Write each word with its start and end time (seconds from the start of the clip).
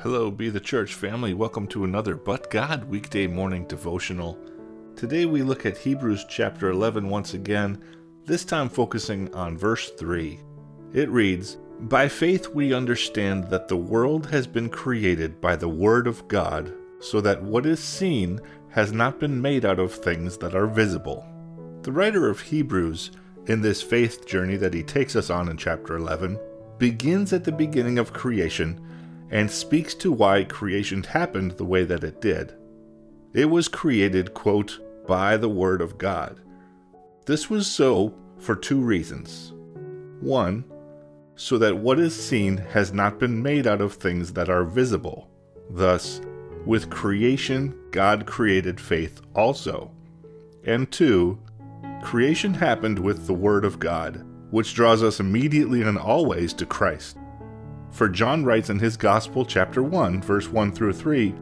Hello, 0.00 0.30
Be 0.30 0.50
the 0.50 0.60
Church 0.60 0.92
family. 0.92 1.32
Welcome 1.32 1.66
to 1.68 1.84
another 1.84 2.16
But 2.16 2.50
God 2.50 2.84
weekday 2.84 3.26
morning 3.26 3.66
devotional. 3.66 4.38
Today 4.94 5.24
we 5.24 5.42
look 5.42 5.64
at 5.64 5.78
Hebrews 5.78 6.26
chapter 6.28 6.68
11 6.68 7.08
once 7.08 7.32
again, 7.32 7.82
this 8.26 8.44
time 8.44 8.68
focusing 8.68 9.34
on 9.34 9.56
verse 9.56 9.88
3. 9.92 10.38
It 10.92 11.08
reads 11.08 11.56
By 11.80 12.08
faith 12.08 12.48
we 12.48 12.74
understand 12.74 13.44
that 13.44 13.68
the 13.68 13.78
world 13.78 14.26
has 14.26 14.46
been 14.46 14.68
created 14.68 15.40
by 15.40 15.56
the 15.56 15.70
Word 15.70 16.06
of 16.06 16.28
God, 16.28 16.74
so 17.00 17.22
that 17.22 17.42
what 17.42 17.64
is 17.64 17.82
seen 17.82 18.38
has 18.68 18.92
not 18.92 19.18
been 19.18 19.40
made 19.40 19.64
out 19.64 19.78
of 19.78 19.94
things 19.94 20.36
that 20.38 20.54
are 20.54 20.66
visible. 20.66 21.26
The 21.80 21.92
writer 21.92 22.28
of 22.28 22.42
Hebrews, 22.42 23.12
in 23.46 23.62
this 23.62 23.80
faith 23.80 24.26
journey 24.26 24.58
that 24.58 24.74
he 24.74 24.82
takes 24.82 25.16
us 25.16 25.30
on 25.30 25.48
in 25.48 25.56
chapter 25.56 25.96
11, 25.96 26.38
begins 26.76 27.32
at 27.32 27.44
the 27.44 27.52
beginning 27.52 27.98
of 27.98 28.12
creation 28.12 28.85
and 29.30 29.50
speaks 29.50 29.94
to 29.94 30.12
why 30.12 30.44
creation 30.44 31.02
happened 31.02 31.52
the 31.52 31.64
way 31.64 31.84
that 31.84 32.04
it 32.04 32.20
did. 32.20 32.54
It 33.34 33.46
was 33.46 33.68
created, 33.68 34.34
quote, 34.34 34.78
by 35.06 35.36
the 35.36 35.48
Word 35.48 35.80
of 35.80 35.98
God. 35.98 36.40
This 37.26 37.50
was 37.50 37.66
so 37.66 38.14
for 38.38 38.54
two 38.54 38.80
reasons. 38.80 39.52
One, 40.20 40.64
so 41.34 41.58
that 41.58 41.76
what 41.76 41.98
is 41.98 42.14
seen 42.14 42.56
has 42.56 42.92
not 42.92 43.18
been 43.18 43.42
made 43.42 43.66
out 43.66 43.80
of 43.80 43.94
things 43.94 44.32
that 44.32 44.48
are 44.48 44.64
visible. 44.64 45.28
Thus, 45.70 46.20
with 46.64 46.90
creation, 46.90 47.78
God 47.90 48.26
created 48.26 48.80
faith 48.80 49.20
also. 49.34 49.90
And 50.64 50.90
two, 50.90 51.38
creation 52.02 52.54
happened 52.54 52.98
with 52.98 53.26
the 53.26 53.34
Word 53.34 53.64
of 53.64 53.78
God, 53.78 54.24
which 54.50 54.74
draws 54.74 55.02
us 55.02 55.20
immediately 55.20 55.82
and 55.82 55.98
always 55.98 56.52
to 56.54 56.66
Christ. 56.66 57.18
For 57.96 58.10
John 58.10 58.44
writes 58.44 58.68
in 58.68 58.78
his 58.78 58.94
Gospel, 58.98 59.46
chapter 59.46 59.82
1, 59.82 60.20
verse 60.20 60.48
1 60.48 60.72
through 60.72 60.92
3 60.92 61.34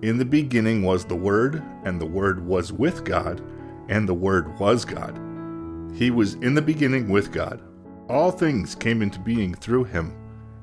In 0.00 0.16
the 0.16 0.24
beginning 0.24 0.82
was 0.82 1.04
the 1.04 1.14
Word, 1.14 1.62
and 1.84 2.00
the 2.00 2.06
Word 2.06 2.46
was 2.46 2.72
with 2.72 3.04
God, 3.04 3.42
and 3.90 4.08
the 4.08 4.14
Word 4.14 4.58
was 4.58 4.86
God. 4.86 5.20
He 5.94 6.10
was 6.10 6.32
in 6.36 6.54
the 6.54 6.62
beginning 6.62 7.10
with 7.10 7.30
God. 7.30 7.60
All 8.08 8.30
things 8.30 8.74
came 8.74 9.02
into 9.02 9.18
being 9.18 9.52
through 9.52 9.84
him, 9.84 10.16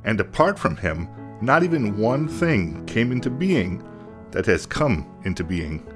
and 0.04 0.20
apart 0.20 0.58
from 0.58 0.78
him, 0.78 1.08
not 1.44 1.62
even 1.62 1.96
one 1.96 2.28
thing 2.28 2.84
came 2.88 3.12
into 3.12 3.30
being 3.30 3.88
that 4.32 4.48
has 4.48 4.66
come 4.66 5.08
into 5.26 5.44
being. 5.44 5.88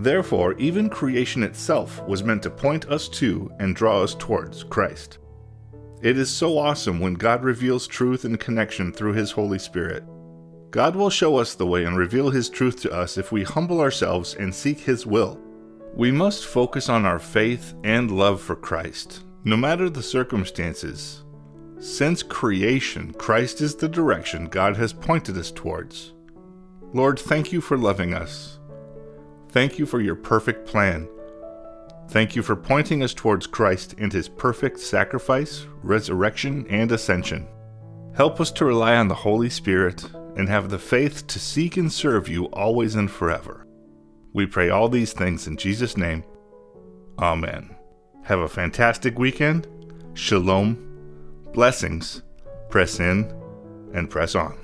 Therefore, 0.00 0.54
even 0.54 0.90
creation 0.90 1.44
itself 1.44 2.02
was 2.08 2.24
meant 2.24 2.42
to 2.42 2.50
point 2.50 2.86
us 2.88 3.08
to 3.10 3.48
and 3.60 3.76
draw 3.76 4.02
us 4.02 4.16
towards 4.16 4.64
Christ. 4.64 5.18
It 6.02 6.18
is 6.18 6.28
so 6.28 6.58
awesome 6.58 6.98
when 6.98 7.14
God 7.14 7.44
reveals 7.44 7.86
truth 7.86 8.24
and 8.24 8.40
connection 8.40 8.92
through 8.92 9.12
His 9.12 9.30
Holy 9.30 9.60
Spirit. 9.60 10.02
God 10.72 10.96
will 10.96 11.10
show 11.10 11.36
us 11.36 11.54
the 11.54 11.64
way 11.64 11.84
and 11.84 11.96
reveal 11.96 12.28
His 12.28 12.48
truth 12.48 12.80
to 12.82 12.92
us 12.92 13.16
if 13.16 13.30
we 13.30 13.44
humble 13.44 13.80
ourselves 13.80 14.34
and 14.34 14.52
seek 14.52 14.80
His 14.80 15.06
will. 15.06 15.40
We 15.94 16.10
must 16.10 16.44
focus 16.44 16.88
on 16.88 17.06
our 17.06 17.20
faith 17.20 17.74
and 17.84 18.10
love 18.10 18.40
for 18.40 18.56
Christ, 18.56 19.22
no 19.44 19.56
matter 19.56 19.88
the 19.88 20.02
circumstances. 20.02 21.22
Since 21.78 22.24
creation, 22.24 23.12
Christ 23.12 23.60
is 23.60 23.76
the 23.76 23.88
direction 23.88 24.46
God 24.46 24.76
has 24.76 24.92
pointed 24.92 25.38
us 25.38 25.52
towards. 25.52 26.14
Lord, 26.92 27.16
thank 27.16 27.52
you 27.52 27.60
for 27.60 27.78
loving 27.78 28.12
us. 28.12 28.58
Thank 29.50 29.78
you 29.78 29.86
for 29.86 30.00
your 30.00 30.16
perfect 30.16 30.66
plan. 30.66 31.08
Thank 32.08 32.36
you 32.36 32.42
for 32.42 32.56
pointing 32.56 33.02
us 33.02 33.14
towards 33.14 33.46
Christ 33.46 33.94
and 33.98 34.12
his 34.12 34.28
perfect 34.28 34.80
sacrifice, 34.80 35.66
resurrection, 35.82 36.66
and 36.68 36.92
ascension. 36.92 37.46
Help 38.14 38.40
us 38.40 38.50
to 38.52 38.64
rely 38.64 38.96
on 38.96 39.08
the 39.08 39.14
Holy 39.14 39.48
Spirit 39.48 40.04
and 40.36 40.48
have 40.48 40.68
the 40.68 40.78
faith 40.78 41.26
to 41.28 41.38
seek 41.38 41.76
and 41.76 41.90
serve 41.90 42.28
you 42.28 42.46
always 42.46 42.94
and 42.94 43.10
forever. 43.10 43.66
We 44.34 44.46
pray 44.46 44.70
all 44.70 44.88
these 44.88 45.12
things 45.12 45.46
in 45.46 45.56
Jesus' 45.56 45.96
name. 45.96 46.24
Amen. 47.18 47.76
Have 48.24 48.40
a 48.40 48.48
fantastic 48.48 49.18
weekend. 49.18 49.66
Shalom. 50.14 50.88
Blessings. 51.52 52.22
Press 52.70 53.00
in 53.00 53.30
and 53.94 54.08
press 54.08 54.34
on. 54.34 54.61